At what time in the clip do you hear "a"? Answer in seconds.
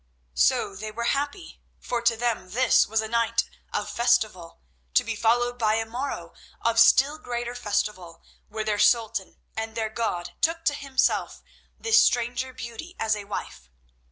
3.01-3.07, 5.75-5.85, 13.15-13.25